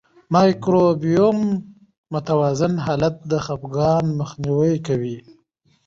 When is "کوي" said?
4.87-5.17